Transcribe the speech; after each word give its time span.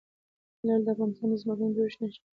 لعل 0.65 0.81
د 0.85 0.87
افغانستان 0.93 1.27
د 1.31 1.33
ځمکې 1.41 1.65
د 1.67 1.71
جوړښت 1.75 1.99
نښه 2.01 2.19
ده. 2.21 2.29